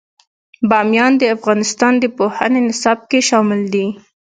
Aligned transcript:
بامیان 0.69 1.13
د 1.17 1.23
افغانستان 1.35 1.93
د 1.99 2.05
پوهنې 2.17 2.59
نصاب 2.67 2.99
کې 3.09 3.19
شامل 3.29 3.61
دي. 3.73 3.87